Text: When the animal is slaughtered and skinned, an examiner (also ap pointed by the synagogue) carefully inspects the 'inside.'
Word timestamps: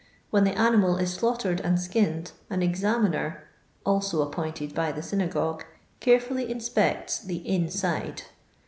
When 0.31 0.45
the 0.45 0.57
animal 0.57 0.97
is 0.97 1.13
slaughtered 1.13 1.59
and 1.61 1.79
skinned, 1.79 2.31
an 2.49 2.63
examiner 2.63 3.43
(also 3.85 4.27
ap 4.27 4.33
pointed 4.33 4.73
by 4.73 4.91
the 4.91 5.03
synagogue) 5.03 5.63
carefully 5.99 6.49
inspects 6.49 7.19
the 7.19 7.47
'inside.' 7.47 8.23